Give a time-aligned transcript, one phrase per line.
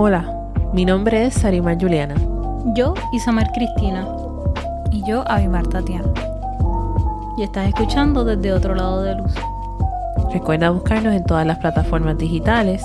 [0.00, 0.32] Hola,
[0.72, 2.14] mi nombre es Sarimar Juliana.
[2.66, 4.06] Yo, Isamar Cristina.
[4.92, 6.06] Y yo, Avimar Tatiana.
[7.36, 9.34] Y estás escuchando desde otro lado de luz.
[10.32, 12.84] Recuerda buscarnos en todas las plataformas digitales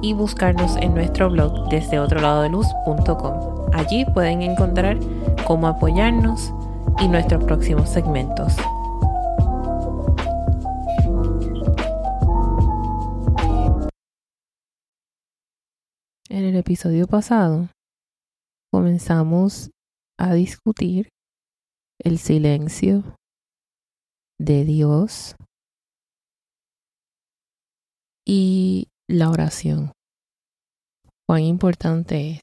[0.00, 3.34] y buscarnos en nuestro blog desde otro lado de luz.com.
[3.74, 4.96] Allí pueden encontrar
[5.46, 6.54] cómo apoyarnos
[7.00, 8.56] y nuestros próximos segmentos.
[16.70, 17.68] Episodio pasado
[18.72, 19.72] comenzamos
[20.16, 21.08] a discutir
[21.98, 23.16] el silencio
[24.38, 25.34] de Dios
[28.24, 29.90] y la oración.
[31.26, 32.40] Cuán importante es.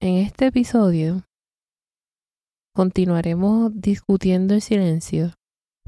[0.00, 1.22] En este episodio
[2.74, 5.34] continuaremos discutiendo el silencio,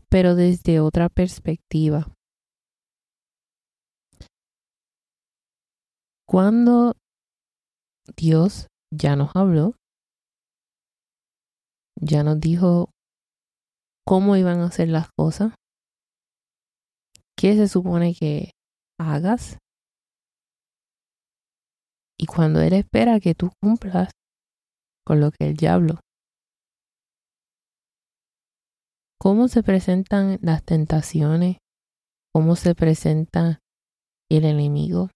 [0.09, 2.07] pero desde otra perspectiva.
[6.33, 6.95] Cuando
[8.17, 9.75] Dios ya nos habló,
[12.01, 12.89] ya nos dijo
[14.07, 15.53] cómo iban a hacer las cosas,
[17.37, 18.53] qué se supone que
[18.99, 19.59] hagas.
[22.19, 24.11] Y cuando Él espera que tú cumplas
[25.07, 26.01] con lo que Él ya habló.
[29.21, 31.59] ¿Cómo se presentan las tentaciones?
[32.33, 33.59] ¿Cómo se presenta
[34.31, 35.11] el enemigo?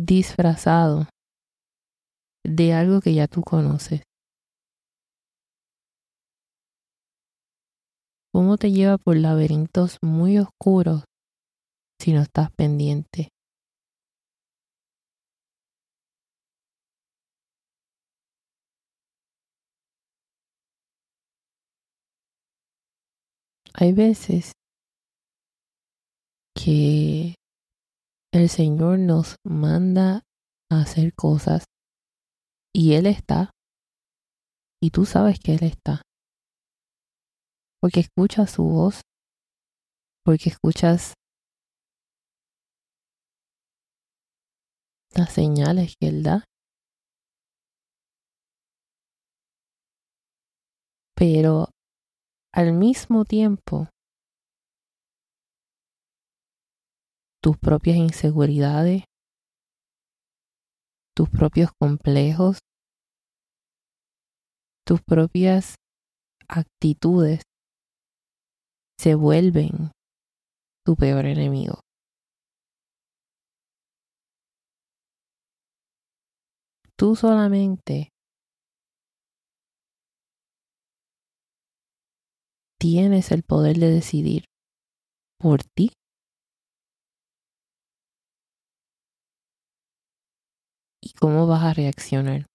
[0.00, 1.08] Disfrazado
[2.46, 4.02] de algo que ya tú conoces.
[8.32, 11.02] cómo te lleva por laberintos muy oscuros
[12.00, 13.30] si no estás pendiente.
[23.74, 24.52] Hay veces
[26.54, 27.37] que
[28.32, 30.22] el Señor nos manda
[30.70, 31.64] a hacer cosas
[32.74, 33.50] y Él está
[34.80, 36.02] y tú sabes que Él está
[37.80, 39.02] porque escuchas su voz,
[40.24, 41.14] porque escuchas
[45.14, 46.44] las señales que Él da.
[51.14, 51.68] Pero
[52.52, 53.88] al mismo tiempo,
[57.48, 59.04] tus propias inseguridades,
[61.16, 62.58] tus propios complejos,
[64.86, 65.76] tus propias
[66.46, 67.40] actitudes
[69.00, 69.92] se vuelven
[70.84, 71.80] tu peor enemigo.
[76.98, 78.10] Tú solamente
[82.78, 84.44] tienes el poder de decidir
[85.40, 85.92] por ti
[91.20, 92.46] cómo vas a reaccionar.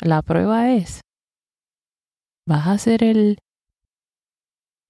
[0.00, 1.00] La prueba es,
[2.46, 3.38] vas a hacer el,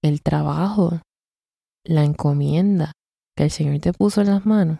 [0.03, 0.99] el trabajo,
[1.85, 2.91] la encomienda
[3.37, 4.79] que el Señor te puso en las manos,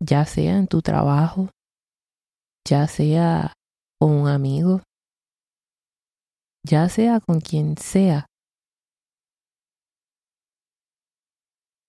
[0.00, 1.48] ya sea en tu trabajo,
[2.68, 3.52] ya sea
[3.98, 4.82] con un amigo,
[6.64, 8.26] ya sea con quien sea,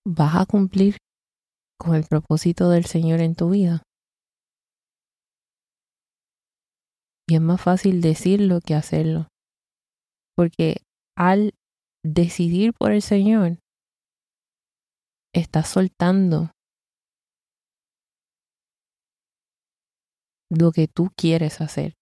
[0.05, 0.97] vas a cumplir
[1.79, 3.83] con el propósito del Señor en tu vida.
[7.27, 9.27] Y es más fácil decirlo que hacerlo.
[10.35, 10.77] Porque
[11.15, 11.53] al
[12.03, 13.59] decidir por el Señor,
[15.33, 16.51] estás soltando
[20.49, 21.98] lo que tú quieres hacer.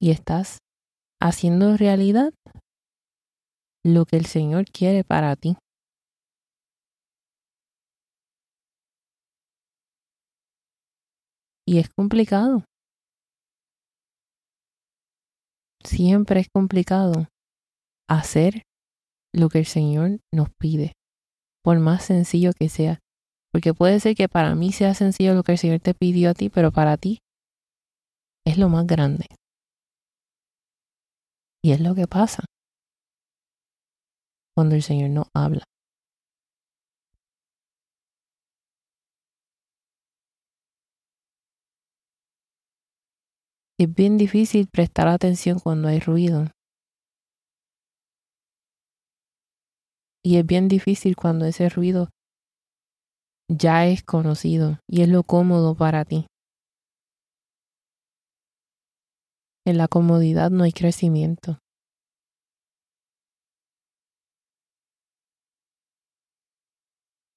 [0.00, 0.58] Y estás
[1.20, 2.32] haciendo realidad
[3.84, 5.56] lo que el Señor quiere para ti.
[11.66, 12.64] Y es complicado.
[15.84, 17.28] Siempre es complicado
[18.08, 18.62] hacer
[19.32, 20.92] lo que el Señor nos pide,
[21.62, 22.98] por más sencillo que sea.
[23.52, 26.34] Porque puede ser que para mí sea sencillo lo que el Señor te pidió a
[26.34, 27.20] ti, pero para ti
[28.46, 29.26] es lo más grande.
[31.62, 32.44] Y es lo que pasa
[34.56, 35.64] cuando el Señor no habla.
[43.78, 46.48] Es bien difícil prestar atención cuando hay ruido.
[50.22, 52.10] Y es bien difícil cuando ese ruido
[53.48, 56.26] ya es conocido y es lo cómodo para ti.
[59.70, 61.60] En la comodidad no hay crecimiento.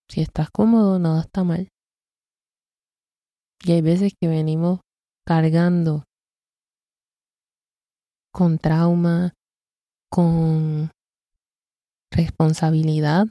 [0.09, 1.69] Si estás cómodo, nada está mal.
[3.63, 4.79] Y hay veces que venimos
[5.27, 6.05] cargando
[8.31, 9.33] con trauma,
[10.09, 10.89] con
[12.09, 13.27] responsabilidad.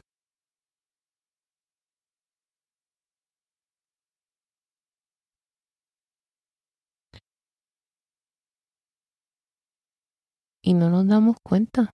[10.64, 11.90] Y no nos damos cuenta.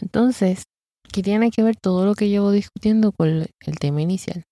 [0.00, 0.62] Entonces,
[1.12, 4.44] ¿qué tiene que ver todo lo que llevo discutiendo con el tema inicial?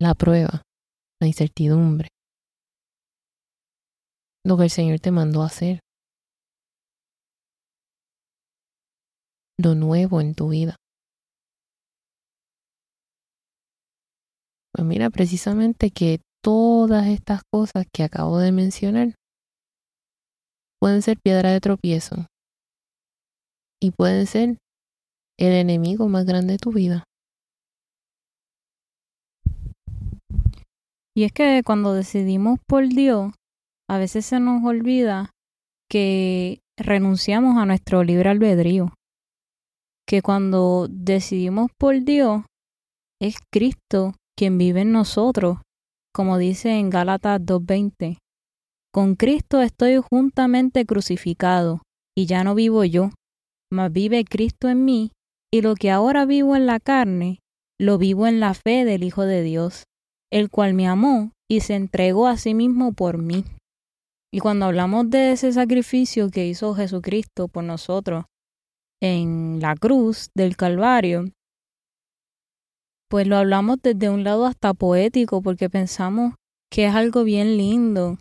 [0.00, 0.62] La prueba,
[1.20, 2.08] la incertidumbre,
[4.46, 5.80] lo que el Señor te mandó a hacer.
[9.58, 10.76] Lo nuevo en tu vida.
[14.72, 19.14] Pues mira, precisamente que todas estas cosas que acabo de mencionar
[20.84, 22.26] pueden ser piedra de tropiezo
[23.82, 24.58] y pueden ser
[25.38, 27.04] el enemigo más grande de tu vida.
[31.16, 33.32] Y es que cuando decidimos por Dios,
[33.88, 35.30] a veces se nos olvida
[35.90, 38.92] que renunciamos a nuestro libre albedrío,
[40.06, 42.42] que cuando decidimos por Dios
[43.22, 45.56] es Cristo quien vive en nosotros,
[46.14, 48.18] como dice en Gálatas 2.20.
[48.94, 51.82] Con Cristo estoy juntamente crucificado,
[52.16, 53.10] y ya no vivo yo,
[53.72, 55.10] mas vive Cristo en mí,
[55.52, 57.40] y lo que ahora vivo en la carne,
[57.76, 59.82] lo vivo en la fe del Hijo de Dios,
[60.32, 63.44] el cual me amó y se entregó a sí mismo por mí.
[64.32, 68.26] Y cuando hablamos de ese sacrificio que hizo Jesucristo por nosotros
[69.02, 71.32] en la cruz del Calvario,
[73.10, 76.34] pues lo hablamos desde un lado hasta poético porque pensamos
[76.70, 78.18] que es algo bien lindo,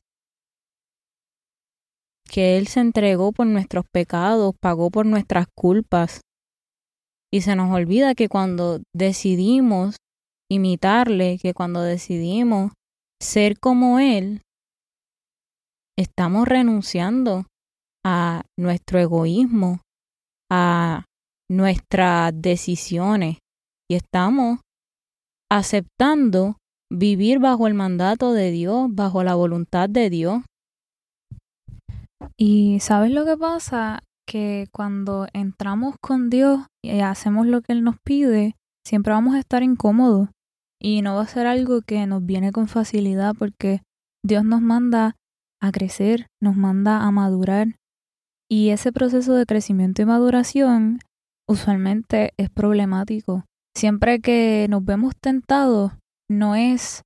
[2.27, 6.21] que Él se entregó por nuestros pecados, pagó por nuestras culpas.
[7.31, 9.95] Y se nos olvida que cuando decidimos
[10.51, 12.71] imitarle, que cuando decidimos
[13.21, 14.41] ser como Él,
[15.97, 17.45] estamos renunciando
[18.05, 19.81] a nuestro egoísmo,
[20.51, 21.05] a
[21.49, 23.37] nuestras decisiones
[23.89, 24.59] y estamos
[25.51, 26.57] aceptando
[26.91, 30.41] vivir bajo el mandato de Dios, bajo la voluntad de Dios.
[32.37, 33.99] Y sabes lo que pasa?
[34.27, 38.55] Que cuando entramos con Dios y hacemos lo que Él nos pide,
[38.85, 40.29] siempre vamos a estar incómodos
[40.81, 43.81] y no va a ser algo que nos viene con facilidad porque
[44.25, 45.15] Dios nos manda
[45.61, 47.75] a crecer, nos manda a madurar.
[48.49, 50.99] Y ese proceso de crecimiento y maduración
[51.47, 53.45] usualmente es problemático.
[53.75, 55.93] Siempre que nos vemos tentados,
[56.29, 57.01] no es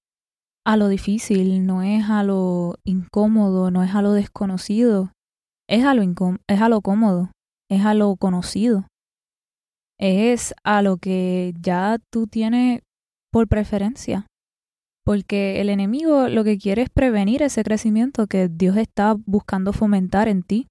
[0.68, 5.12] a lo difícil, no es a lo incómodo, no es a lo desconocido,
[5.70, 7.32] es a lo, es a lo cómodo,
[7.70, 8.88] es a lo conocido,
[10.00, 12.82] es a lo que ya tú tienes
[13.32, 14.28] por preferencia
[15.08, 20.28] porque el enemigo lo que quiere es prevenir ese crecimiento que Dios está buscando fomentar
[20.28, 20.68] en ti.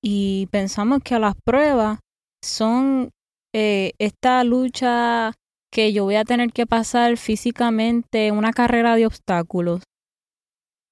[0.00, 1.98] Y pensamos que las pruebas
[2.40, 3.10] son
[3.54, 5.32] eh, esta lucha
[5.72, 9.82] que yo voy a tener que pasar físicamente, una carrera de obstáculos,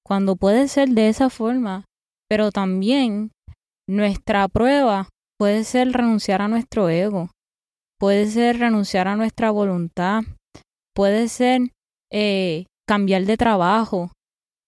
[0.05, 1.85] cuando puede ser de esa forma,
[2.29, 3.31] pero también
[3.89, 7.29] nuestra prueba puede ser renunciar a nuestro ego,
[7.99, 10.23] puede ser renunciar a nuestra voluntad,
[10.95, 11.71] puede ser
[12.11, 14.11] eh, cambiar de trabajo,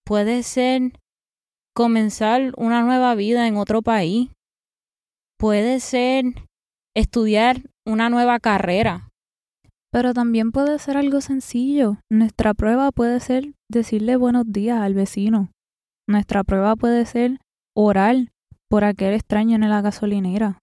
[0.05, 0.91] puede ser
[1.75, 4.29] comenzar una nueva vida en otro país,
[5.37, 6.25] puede ser
[6.95, 9.09] estudiar una nueva carrera.
[9.91, 11.97] Pero también puede ser algo sencillo.
[12.11, 15.49] Nuestra prueba puede ser decirle buenos días al vecino.
[16.07, 17.39] Nuestra prueba puede ser
[17.75, 18.15] orar
[18.69, 20.59] por aquel extraño en la gasolinera.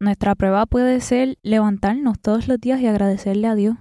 [0.00, 3.76] Nuestra prueba puede ser levantarnos todos los días y agradecerle a Dios.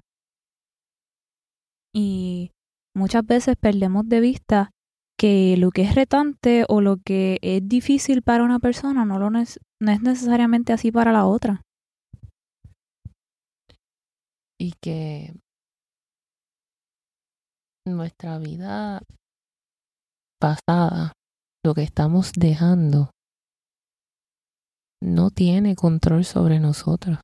[1.94, 2.52] Y
[2.96, 4.72] muchas veces perdemos de vista
[5.20, 9.30] que lo que es retante o lo que es difícil para una persona no, lo
[9.30, 11.62] no es necesariamente así para la otra.
[14.64, 15.34] Y que
[17.86, 19.02] nuestra vida
[20.40, 21.12] pasada,
[21.66, 23.12] lo que estamos dejando
[25.02, 27.20] no tiene control sobre nosotros.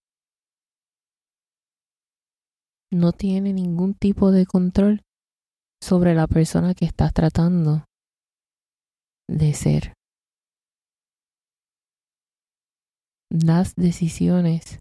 [2.91, 4.99] No tiene ningún tipo de control
[5.81, 7.85] sobre la persona que estás tratando
[9.29, 9.93] de ser.
[13.31, 14.79] Las decisiones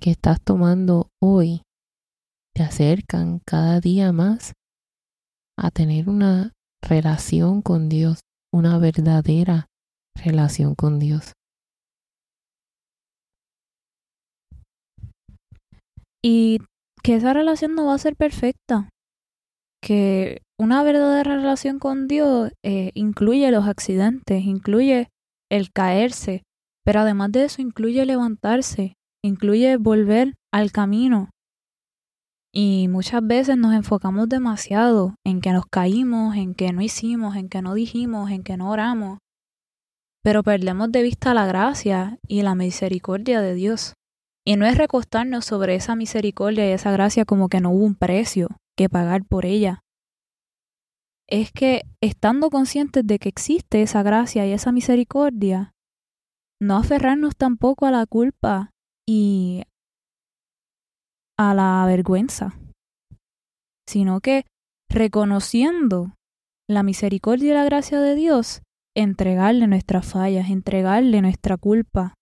[0.00, 1.62] que estás tomando hoy
[2.56, 4.54] te acercan cada día más
[5.58, 8.20] a tener una relación con Dios,
[8.50, 9.66] una verdadera
[10.14, 11.32] relación con Dios.
[16.24, 16.60] Y
[17.02, 18.88] que esa relación no va a ser perfecta.
[19.82, 25.08] Que una verdadera relación con Dios eh, incluye los accidentes, incluye
[25.50, 26.42] el caerse,
[26.86, 31.28] pero además de eso incluye levantarse, incluye volver al camino.
[32.58, 37.50] Y muchas veces nos enfocamos demasiado en que nos caímos, en que no hicimos, en
[37.50, 39.18] que no dijimos, en que no oramos,
[40.24, 43.92] pero perdemos de vista la gracia y la misericordia de Dios.
[44.42, 47.94] Y no es recostarnos sobre esa misericordia y esa gracia como que no hubo un
[47.94, 49.82] precio que pagar por ella.
[51.28, 55.74] Es que estando conscientes de que existe esa gracia y esa misericordia,
[56.58, 58.70] no aferrarnos tampoco a la culpa
[59.06, 59.64] y
[61.38, 62.58] a la vergüenza,
[63.88, 64.44] sino que
[64.88, 66.14] reconociendo
[66.68, 68.62] la misericordia y la gracia de Dios,
[68.96, 72.14] entregarle nuestras fallas, entregarle nuestra culpa,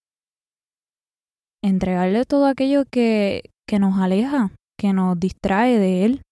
[1.63, 6.23] entregarle todo aquello que, que nos aleja, que nos distrae de Él.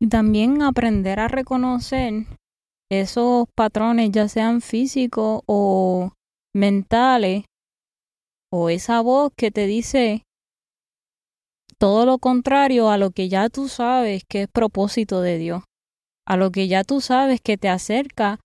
[0.00, 2.26] Y también aprender a reconocer
[2.90, 6.12] esos patrones, ya sean físicos o
[6.54, 7.44] mentales,
[8.50, 10.22] o esa voz que te dice
[11.78, 15.62] todo lo contrario a lo que ya tú sabes que es propósito de Dios
[16.28, 18.38] a lo que ya tú sabes que te acerca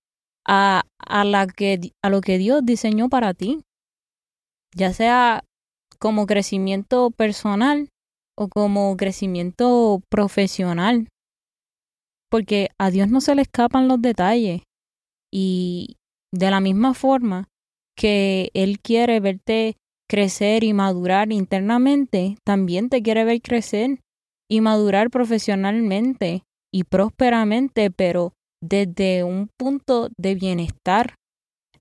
[0.46, 3.60] a, a, la que, a lo que Dios diseñó para ti,
[4.74, 5.44] ya sea
[5.98, 7.90] como crecimiento personal
[8.38, 11.08] o como crecimiento profesional,
[12.30, 14.62] porque a Dios no se le escapan los detalles.
[15.30, 15.96] Y
[16.32, 17.48] de la misma forma
[17.96, 19.76] que Él quiere verte
[20.08, 24.00] crecer y madurar internamente, también te quiere ver crecer
[24.50, 26.42] y madurar profesionalmente
[26.72, 28.32] y prósperamente, pero
[28.62, 31.14] desde un punto de bienestar.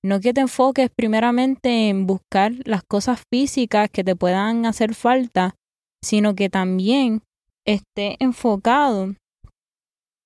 [0.03, 5.55] No que te enfoques primeramente en buscar las cosas físicas que te puedan hacer falta,
[6.03, 7.21] sino que también
[7.65, 9.15] esté enfocado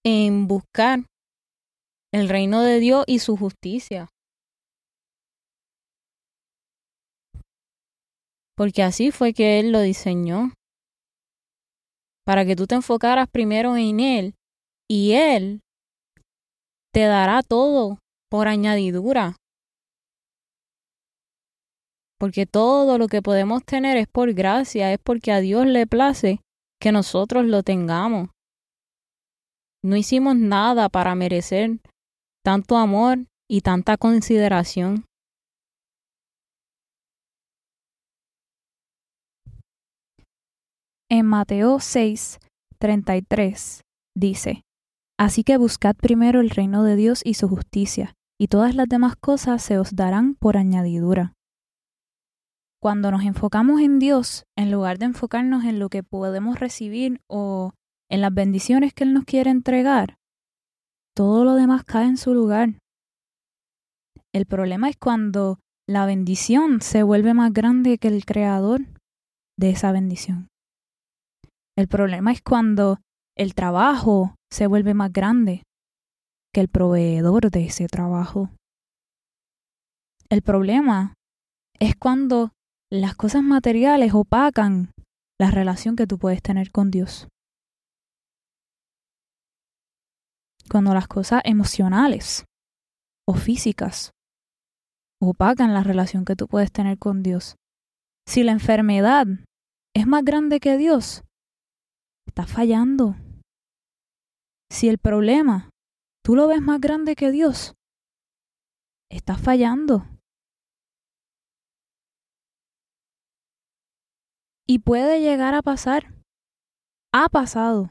[0.04, 1.04] en buscar
[2.12, 4.10] el reino de Dios y su justicia.
[8.58, 10.52] Porque así fue que Él lo diseñó.
[12.26, 14.34] Para que tú te enfocaras primero en Él
[14.90, 15.62] y Él
[16.92, 18.00] te dará todo
[18.30, 19.36] por añadidura.
[22.20, 26.42] Porque todo lo que podemos tener es por gracia, es porque a Dios le place
[26.82, 28.30] que nosotros lo tengamos.
[29.84, 31.80] No hicimos nada para merecer
[32.44, 35.06] tanto amor y tanta consideración.
[41.10, 42.38] En Mateo 6,
[42.80, 43.82] 33
[44.14, 44.64] dice,
[45.18, 49.16] Así que buscad primero el reino de Dios y su justicia, y todas las demás
[49.16, 51.32] cosas se os darán por añadidura.
[52.82, 57.72] Cuando nos enfocamos en Dios, en lugar de enfocarnos en lo que podemos recibir o
[58.12, 60.18] en las bendiciones que Él nos quiere entregar,
[61.16, 62.80] todo lo demás cae en su lugar.
[64.34, 68.82] El problema es cuando la bendición se vuelve más grande que el creador
[69.58, 70.50] de esa bendición.
[71.78, 72.98] El problema es cuando
[73.38, 75.62] el trabajo se vuelve más grande
[76.52, 78.50] que el proveedor de ese trabajo.
[80.30, 81.14] El problema
[81.80, 82.52] es cuando
[82.92, 84.92] las cosas materiales opacan
[85.40, 87.28] la relación que tú puedes tener con Dios.
[90.72, 92.46] Cuando las cosas emocionales
[93.28, 94.10] o físicas
[95.22, 97.56] opacan la relación que tú puedes tener con Dios.
[98.28, 99.28] Si la enfermedad
[99.96, 101.24] es más grande que Dios,
[102.28, 103.16] estás fallando.
[104.70, 105.70] Si el problema
[106.24, 107.74] tú lo ves más grande que Dios,
[109.10, 110.06] estás fallando.
[114.68, 116.14] Y puede llegar a pasar.
[117.14, 117.90] Ha pasado.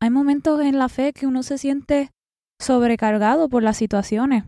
[0.00, 2.10] Hay momentos en la fe que uno se siente
[2.60, 4.44] sobrecargado por las situaciones,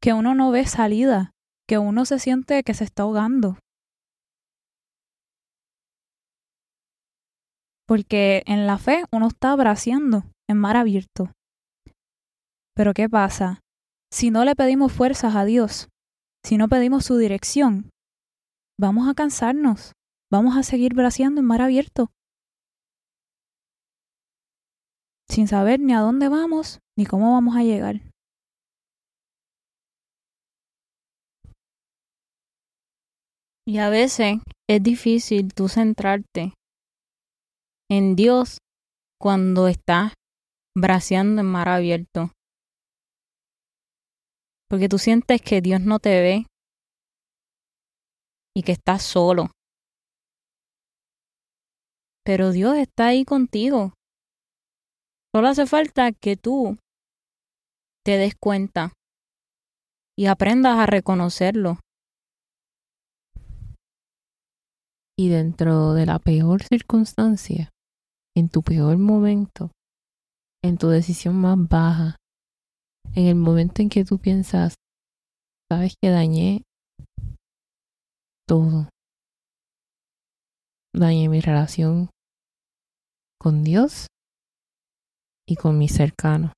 [0.00, 1.32] que uno no ve salida,
[1.68, 3.58] que uno se siente que se está ahogando.
[7.88, 11.32] Porque en la fe uno está braceando en mar abierto.
[12.76, 13.60] Pero ¿qué pasa?
[14.12, 15.88] Si no le pedimos fuerzas a Dios,
[16.44, 17.88] si no pedimos su dirección,
[18.78, 19.92] vamos a cansarnos,
[20.30, 22.10] vamos a seguir braceando en mar abierto,
[25.30, 28.02] sin saber ni a dónde vamos ni cómo vamos a llegar.
[33.66, 36.57] Y a veces es difícil tú centrarte
[37.90, 38.58] en Dios
[39.20, 40.12] cuando estás
[40.76, 42.32] braceando en mar abierto.
[44.68, 46.46] Porque tú sientes que Dios no te ve
[48.54, 49.50] y que estás solo.
[52.24, 53.94] Pero Dios está ahí contigo.
[55.34, 56.76] Solo hace falta que tú
[58.04, 58.92] te des cuenta
[60.18, 61.78] y aprendas a reconocerlo.
[65.16, 67.70] Y dentro de la peor circunstancia,
[68.38, 69.72] en tu peor momento,
[70.62, 72.16] en tu decisión más baja,
[73.14, 74.74] en el momento en que tú piensas,
[75.70, 76.62] sabes que dañé
[78.46, 78.88] todo.
[80.94, 82.10] Dañé mi relación
[83.40, 84.06] con Dios
[85.46, 86.52] y con mis cercanos.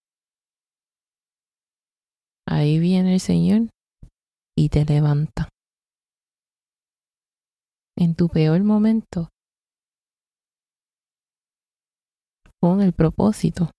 [2.47, 3.71] Ahí viene el Señor
[4.57, 5.49] y te levanta.
[7.97, 9.29] En tu peor momento,
[12.61, 13.71] con el propósito.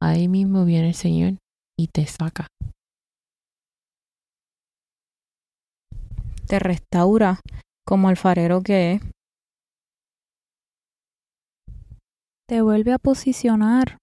[0.00, 1.38] Ahí mismo viene el Señor
[1.78, 2.46] y te saca.
[6.46, 7.40] Te restaura
[7.86, 9.02] como alfarero que es.
[12.48, 13.98] Te vuelve a posicionar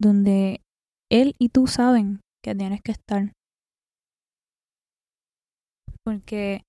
[0.00, 0.62] donde
[1.10, 3.32] Él y tú saben que tienes que estar.
[6.04, 6.62] Porque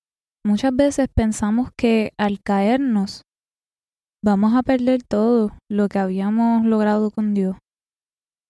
[0.43, 3.21] muchas veces pensamos que al caernos
[4.23, 7.57] vamos a perder todo lo que habíamos logrado con Dios.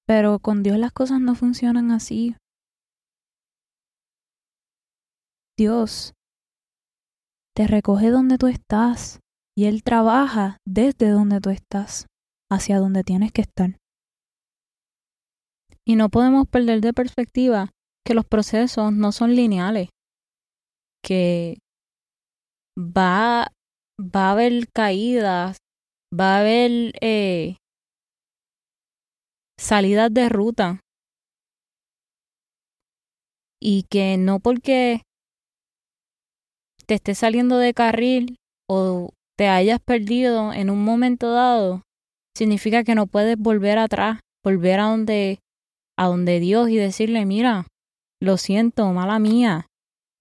[0.07, 2.36] Pero con Dios las cosas no funcionan así.
[5.57, 6.13] Dios
[7.55, 9.19] te recoge donde tú estás
[9.57, 12.05] y Él trabaja desde donde tú estás
[12.51, 13.77] hacia donde tienes que estar.
[15.83, 17.71] Y no podemos perder de perspectiva
[18.05, 19.89] que los procesos no son lineales,
[21.03, 21.57] que
[22.77, 23.47] va,
[23.99, 25.57] va a haber caídas,
[26.13, 27.57] va a haber eh,
[29.60, 30.79] salidas de ruta.
[33.60, 35.01] Y que no porque
[36.86, 38.38] te estés saliendo de carril
[38.69, 41.81] o te hayas perdido en un momento dado,
[42.36, 45.39] significa que no puedes volver atrás, volver a donde,
[45.97, 47.67] a donde Dios y decirle, mira,
[48.21, 49.67] lo siento, mala mía,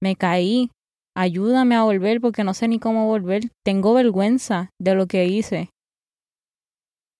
[0.02, 0.70] me caí,
[1.16, 5.70] ayúdame a volver porque no sé ni cómo volver, tengo vergüenza de lo que hice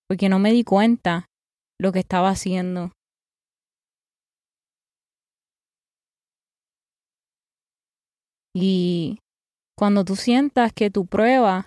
[0.09, 1.27] porque no me di cuenta
[1.81, 2.93] lo que estaba haciendo.
[8.55, 9.19] Y
[9.77, 11.67] cuando tú sientas que tu prueba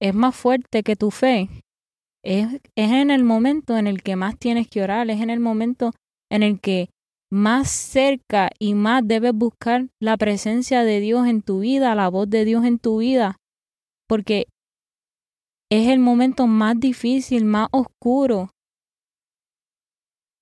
[0.00, 1.48] es más fuerte que tu fe,
[2.22, 5.40] es, es en el momento en el que más tienes que orar, es en el
[5.40, 5.92] momento
[6.30, 6.90] en el que
[7.30, 12.28] más cerca y más debes buscar la presencia de Dios en tu vida, la voz
[12.28, 13.36] de Dios en tu vida,
[14.08, 14.46] porque
[15.70, 18.50] es el momento más difícil, más oscuro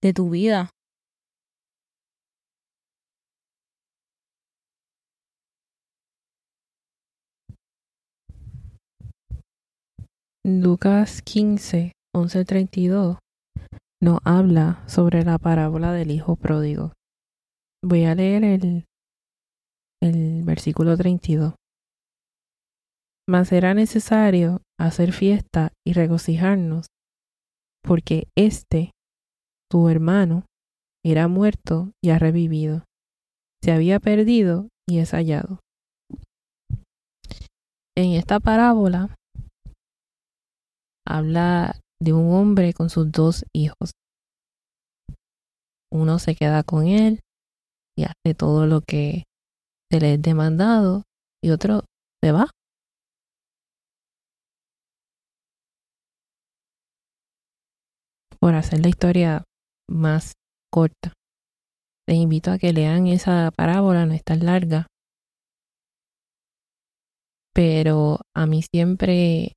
[0.02, 0.70] de tu vida.
[10.44, 13.18] Lucas 15, 11, 32
[14.02, 16.92] nos habla sobre la parábola del hijo pródigo.
[17.82, 18.84] Voy a leer el,
[20.02, 21.54] el versículo 32.
[23.28, 26.86] Mas será necesario hacer fiesta y regocijarnos,
[27.82, 28.92] porque este,
[29.70, 30.44] tu hermano,
[31.04, 32.84] era muerto y ha revivido,
[33.62, 35.60] se había perdido y es hallado.
[37.96, 39.14] En esta parábola
[41.06, 43.92] habla de un hombre con sus dos hijos.
[45.90, 47.20] Uno se queda con él
[47.96, 49.24] y hace todo lo que
[49.90, 51.04] se le es demandado
[51.42, 51.84] y otro
[52.22, 52.50] se va
[58.40, 59.44] por hacer la historia
[59.88, 60.34] más
[60.72, 61.12] corta.
[62.08, 64.86] Les invito a que lean esa parábola, no es tan larga.
[67.52, 69.52] Pero a mí siempre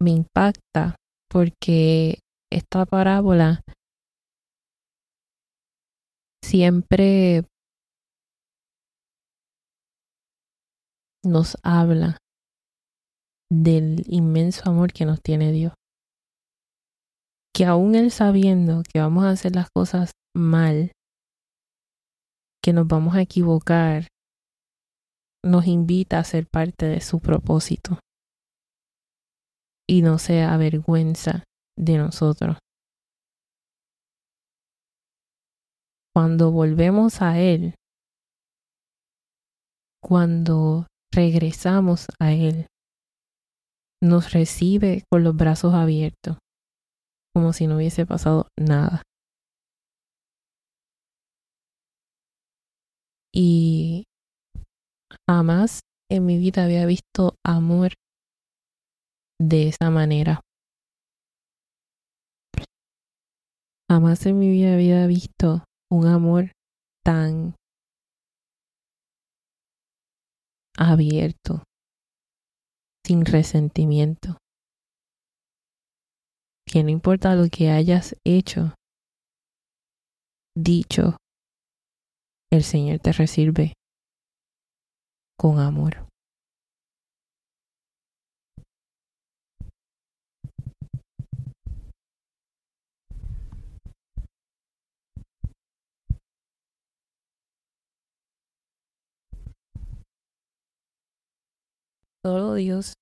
[0.00, 0.96] me impacta
[1.30, 2.18] porque
[2.52, 3.62] esta parábola
[6.42, 7.44] siempre
[11.24, 12.18] nos habla
[13.52, 15.72] del inmenso amor que nos tiene Dios.
[17.54, 20.92] Que aún él sabiendo que vamos a hacer las cosas mal,
[22.62, 24.08] que nos vamos a equivocar,
[25.44, 27.98] nos invita a ser parte de su propósito
[29.90, 31.42] y no se avergüenza
[31.76, 32.56] de nosotros.
[36.14, 37.74] Cuando volvemos a Él,–
[40.00, 42.68] cuando regresamos a Él,
[44.00, 46.38] nos recibe con los brazos abiertos,
[47.34, 49.02] como si no hubiese pasado nada.
[53.34, 54.04] Y
[55.28, 57.94] jamás en mi vida había visto amor
[59.40, 60.40] de esa manera.
[63.88, 66.52] Jamás en mi vida había visto un amor
[67.04, 67.54] tan
[70.76, 71.64] abierto,
[73.04, 74.36] sin resentimiento.
[76.66, 78.74] Que no importa lo que hayas hecho,
[80.54, 81.16] dicho,
[82.52, 83.72] el Señor te recibe
[85.36, 86.09] con amor.
[102.22, 102.92] Solo Dios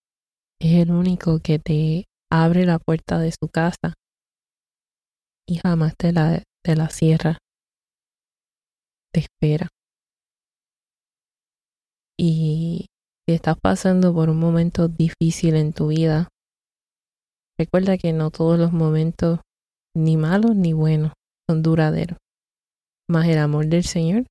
[0.60, 3.94] es el único que te abre la puerta de su casa
[5.48, 7.38] y jamás te la, la cierra.
[9.12, 9.68] Te espera.
[12.16, 12.86] Y
[13.26, 16.28] si estás pasando por un momento difícil en tu vida,
[17.58, 19.40] recuerda que no todos los momentos,
[19.96, 21.12] ni malos ni buenos,
[21.48, 22.18] son duraderos.
[23.10, 24.26] Mas el amor del Señor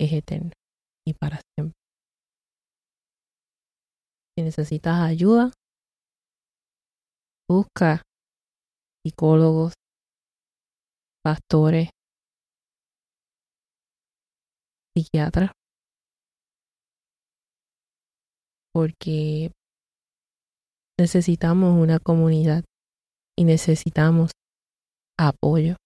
[0.00, 0.52] es eterno
[1.06, 1.81] y para siempre.
[4.34, 5.52] Si necesitas ayuda,
[7.50, 8.00] busca
[9.04, 9.74] psicólogos,
[11.22, 11.90] pastores,
[14.96, 15.50] psiquiatras,
[18.72, 19.52] porque
[20.98, 22.64] necesitamos una comunidad
[23.38, 24.30] y necesitamos
[25.18, 25.76] apoyo.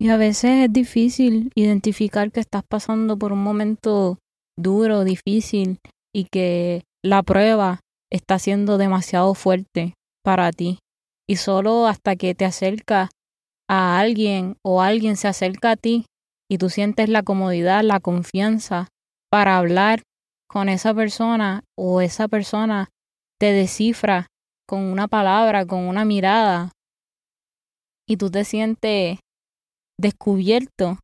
[0.00, 4.18] Y a veces es difícil identificar que estás pasando por un momento
[4.58, 5.78] duro, difícil
[6.12, 7.80] y que la prueba
[8.12, 10.78] está siendo demasiado fuerte para ti.
[11.28, 13.10] Y solo hasta que te acercas
[13.68, 16.06] a alguien o alguien se acerca a ti
[16.50, 18.88] y tú sientes la comodidad, la confianza
[19.30, 20.02] para hablar
[20.48, 22.88] con esa persona o esa persona
[23.40, 24.26] te descifra
[24.68, 26.72] con una palabra, con una mirada
[28.06, 29.18] y tú te sientes
[29.98, 30.98] descubierto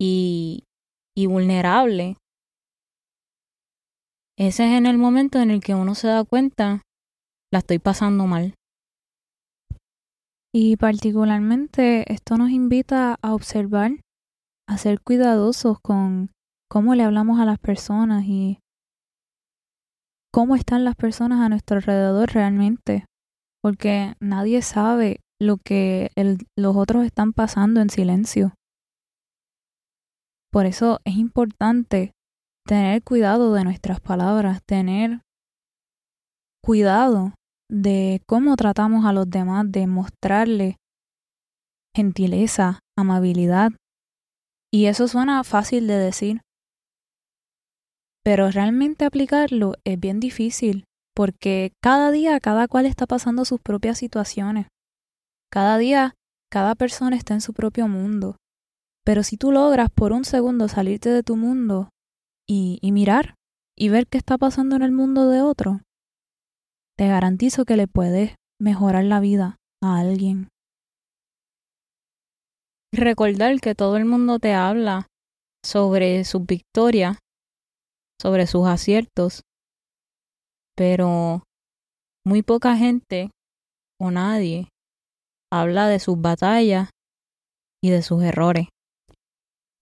[0.00, 0.64] y,
[1.16, 2.16] y vulnerable.
[4.38, 6.82] Ese es en el momento en el que uno se da cuenta,
[7.52, 8.54] la estoy pasando mal.
[10.52, 13.92] Y particularmente esto nos invita a observar,
[14.68, 16.30] a ser cuidadosos con
[16.70, 18.58] cómo le hablamos a las personas y
[20.32, 23.04] cómo están las personas a nuestro alrededor realmente,
[23.62, 26.10] porque nadie sabe lo que
[26.56, 28.54] los otros están pasando en silencio.
[30.52, 32.12] Por eso es importante
[32.66, 35.22] tener cuidado de nuestras palabras, tener
[36.62, 37.32] cuidado
[37.70, 40.76] de cómo tratamos a los demás, de mostrarle
[41.94, 43.70] gentileza, amabilidad.
[44.72, 46.40] Y eso suena fácil de decir,
[48.24, 53.98] pero realmente aplicarlo es bien difícil, porque cada día cada cual está pasando sus propias
[53.98, 54.66] situaciones.
[55.52, 56.14] Cada día,
[56.48, 58.36] cada persona está en su propio mundo.
[59.04, 61.88] Pero si tú logras por un segundo salirte de tu mundo
[62.48, 63.34] y, mirar
[63.76, 65.80] y ver qué está pasando en el mundo de otro,
[66.96, 70.48] te garantizo que le puedes mejorar la vida a alguien.
[72.92, 75.06] Recordar que todo el mundo te habla
[75.64, 77.18] sobre sus victorias,
[78.20, 79.42] sobre sus aciertos,
[80.76, 81.42] pero
[82.24, 83.30] muy poca gente
[83.98, 84.69] o nadie
[85.52, 86.90] habla de sus batallas
[87.82, 88.68] y de sus errores.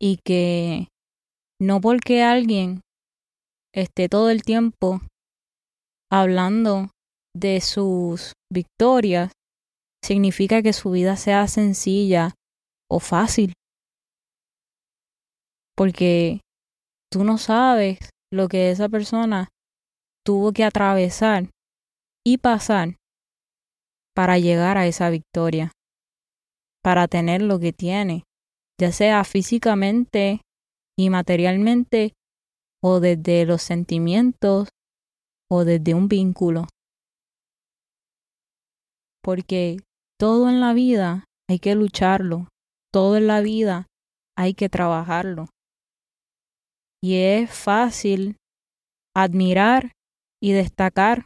[0.01, 0.89] Y que
[1.61, 2.81] no porque alguien
[3.75, 5.01] esté todo el tiempo
[6.11, 6.91] hablando
[7.35, 9.33] de sus victorias,
[10.05, 12.35] significa que su vida sea sencilla
[12.91, 13.53] o fácil.
[15.77, 16.41] Porque
[17.13, 17.99] tú no sabes
[18.33, 19.49] lo que esa persona
[20.25, 21.51] tuvo que atravesar
[22.27, 22.97] y pasar
[24.19, 25.71] para llegar a esa victoria,
[26.83, 28.25] para tener lo que tiene,
[28.77, 30.41] ya sea físicamente
[30.99, 32.15] y materialmente
[32.83, 34.71] o desde los sentimientos
[35.49, 36.67] o desde un vínculo.
[39.23, 39.77] Porque
[40.19, 42.49] todo en la vida hay que lucharlo,
[42.93, 43.87] todo en la vida
[44.37, 45.47] hay que trabajarlo.
[47.01, 48.35] Y es fácil
[49.15, 49.93] admirar
[50.43, 51.25] y destacar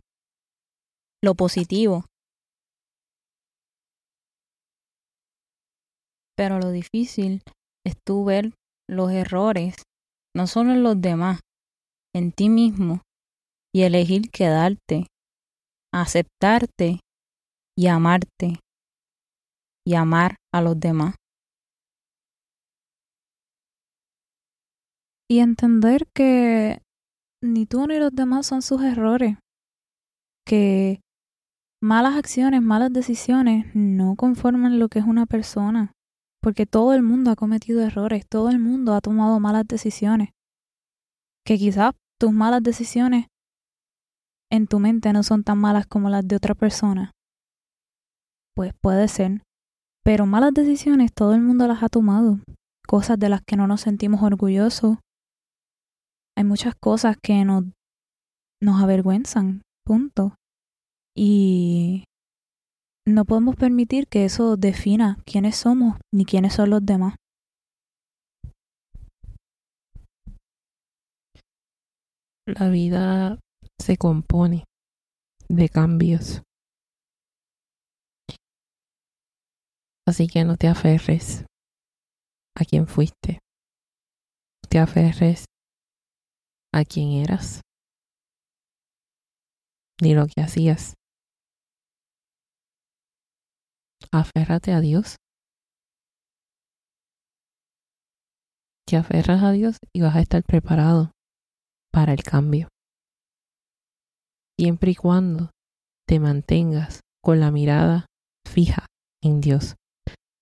[1.23, 2.05] lo positivo,
[6.37, 7.43] Pero lo difícil
[7.87, 8.55] es tú ver
[8.89, 9.77] los errores,
[10.35, 11.41] no solo en los demás,
[12.15, 13.03] en ti mismo,
[13.75, 15.07] y elegir quedarte,
[15.93, 17.01] aceptarte
[17.77, 18.61] y amarte
[19.87, 21.15] y amar a los demás.
[25.31, 26.83] Y entender que
[27.43, 29.39] ni tú ni los demás son sus errores,
[30.47, 31.01] que
[31.83, 35.93] malas acciones, malas decisiones no conforman lo que es una persona,
[36.43, 40.31] porque todo el mundo ha cometido errores, todo el mundo ha tomado malas decisiones,
[41.47, 43.29] que quizás tus malas decisiones
[44.51, 47.13] en tu mente no son tan malas como las de otra persona.
[48.55, 49.43] Pues puede ser,
[50.05, 52.41] pero malas decisiones todo el mundo las ha tomado,
[52.87, 54.99] cosas de las que no nos sentimos orgullosos.
[56.37, 57.65] Hay muchas cosas que nos,
[58.61, 60.35] nos avergüenzan, punto.
[61.17, 62.05] Y
[63.07, 67.17] no podemos permitir que eso defina quiénes somos ni quiénes son los demás.
[72.47, 73.39] La vida
[73.81, 74.65] se compone
[75.49, 76.43] de cambios.
[80.07, 81.45] Así que no te aferres
[82.57, 83.39] a quien fuiste.
[84.69, 85.45] Te aferres
[86.75, 87.61] a quien eras.
[90.03, 90.95] Ni lo que hacías.
[94.11, 95.17] Aférrate a Dios.
[98.87, 101.13] Te aferras a Dios y vas a estar preparado
[101.93, 102.69] para el cambio.
[104.59, 105.51] Siempre y cuando
[106.07, 108.07] te mantengas con la mirada
[108.47, 108.87] fija
[109.23, 109.77] en Dios.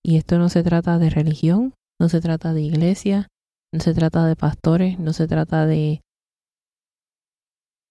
[0.04, 3.28] Y esto no se trata de religión, no se trata de iglesia,
[3.72, 6.00] no se trata de pastores, no se trata de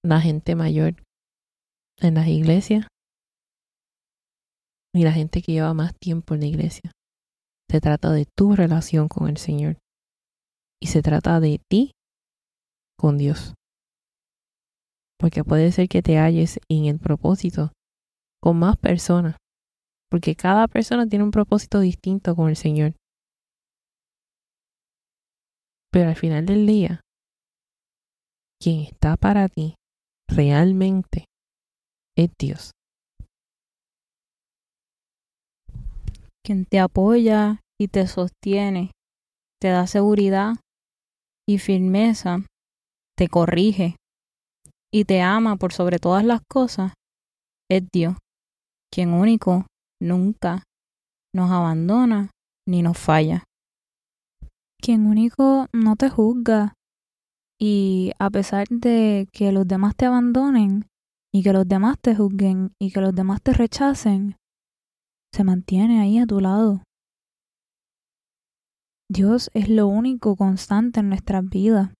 [0.03, 1.03] la gente mayor
[1.99, 2.87] en las iglesias,
[4.93, 6.91] ni la gente que lleva más tiempo en la iglesia.
[7.69, 9.77] Se trata de tu relación con el Señor.
[10.81, 11.91] Y se trata de ti
[12.97, 13.53] con Dios.
[15.19, 17.71] Porque puede ser que te halles en el propósito
[18.41, 19.35] con más personas.
[20.09, 22.93] Porque cada persona tiene un propósito distinto con el Señor.
[25.91, 27.01] Pero al final del día,
[28.61, 29.75] quien está para ti
[30.27, 31.25] realmente
[32.15, 32.71] es Dios.
[36.43, 38.91] Quien te apoya y te sostiene,
[39.61, 40.55] te da seguridad
[41.47, 42.45] y firmeza,
[43.17, 43.95] te corrige
[44.91, 46.93] y te ama por sobre todas las cosas,
[47.69, 48.15] es Dios,
[48.91, 49.67] quien único
[50.01, 50.63] nunca
[51.33, 52.31] nos abandona
[52.67, 53.43] ni nos falla.
[54.81, 56.73] Quien único no te juzga
[57.59, 60.87] y a pesar de que los demás te abandonen
[61.33, 64.37] y que los demás te juzguen y que los demás te rechacen,
[65.33, 66.83] se mantiene ahí a tu lado.
[69.11, 71.91] Dios es lo único constante en nuestras vidas.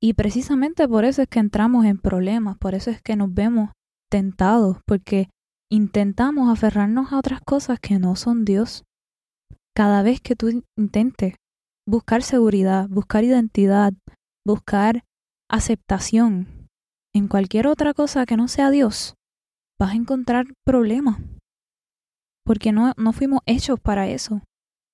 [0.00, 3.70] Y precisamente por eso es que entramos en problemas, por eso es que nos vemos
[4.10, 5.28] tentados, porque
[5.70, 8.84] intentamos aferrarnos a otras cosas que no son Dios.
[9.74, 11.34] Cada vez que tú intentes
[11.88, 13.92] buscar seguridad, buscar identidad,
[14.46, 15.04] buscar
[15.50, 16.68] aceptación
[17.14, 19.14] en cualquier otra cosa que no sea Dios,
[19.78, 21.18] vas a encontrar problemas.
[22.44, 24.42] Porque no, no fuimos hechos para eso.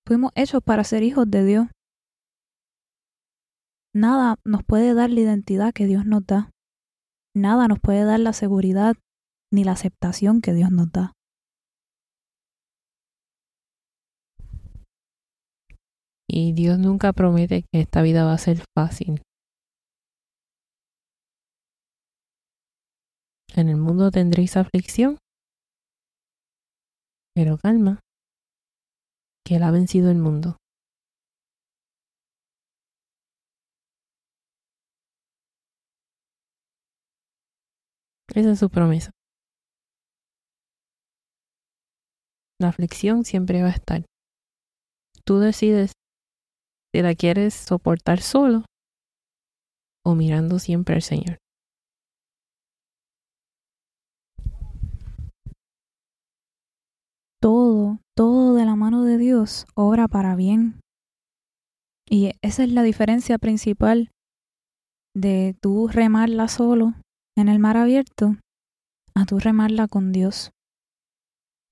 [0.07, 1.67] Fuimos hechos para ser hijos de Dios.
[3.95, 6.51] Nada nos puede dar la identidad que Dios nos da.
[7.35, 8.95] Nada nos puede dar la seguridad
[9.53, 11.13] ni la aceptación que Dios nos da.
[16.31, 19.23] Y Dios nunca promete que esta vida va a ser fácil.
[23.57, 25.19] En el mundo tendréis aflicción,
[27.39, 28.01] pero calma,
[29.47, 30.57] que Él ha vencido el mundo.
[38.35, 39.13] Esa es su promesa.
[42.61, 44.05] La aflicción siempre va a estar.
[45.25, 45.93] Tú decides
[46.93, 48.65] si la quieres soportar solo
[50.05, 51.39] o mirando siempre al Señor.
[57.41, 60.81] Todo, todo de la mano de Dios obra para bien.
[62.09, 64.11] Y esa es la diferencia principal
[65.15, 66.95] de tú remarla solo
[67.37, 68.37] en el mar abierto
[69.15, 70.53] a tú remarla con Dios.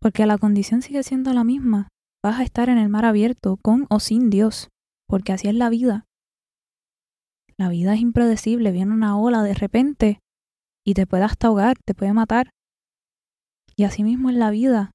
[0.00, 1.88] Porque la condición sigue siendo la misma.
[2.22, 4.68] Vas a estar en el mar abierto con o sin Dios
[5.08, 6.04] porque así es la vida.
[7.56, 10.20] La vida es impredecible, viene una ola de repente
[10.84, 12.50] y te puede hasta ahogar, te puede matar.
[13.76, 14.90] Y así mismo es la vida.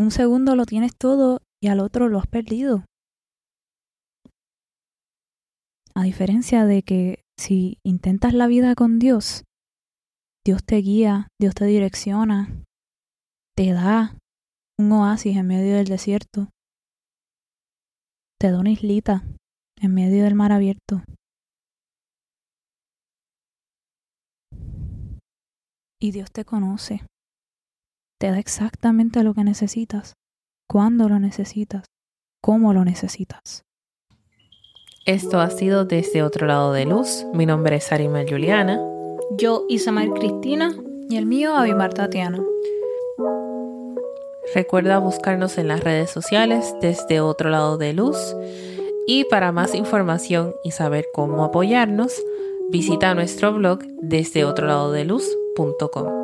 [0.00, 2.86] Un segundo lo tienes todo y al otro lo has perdido.
[5.94, 9.44] A diferencia de que si intentas la vida con Dios,
[10.42, 12.64] Dios te guía, Dios te direcciona,
[13.54, 14.16] te da
[14.78, 16.48] un oasis en medio del desierto,
[18.40, 19.22] te da una islita
[19.82, 21.02] en medio del mar abierto.
[26.00, 27.02] Y Dios te conoce,
[28.20, 30.12] te da exactamente lo que necesitas,
[30.68, 31.86] cuándo lo necesitas,
[32.42, 33.64] cómo lo necesitas.
[35.06, 37.24] Esto ha sido Desde Otro Lado de Luz.
[37.32, 38.78] Mi nombre es Arima Juliana.
[39.38, 40.70] Yo, Isamar Cristina.
[41.08, 42.44] Y el mío, Abimar Tatiana.
[44.54, 48.36] Recuerda buscarnos en las redes sociales desde Otro Lado de Luz.
[49.06, 52.22] Y para más información y saber cómo apoyarnos,
[52.70, 56.19] visita nuestro blog desde otro lado de luz.com.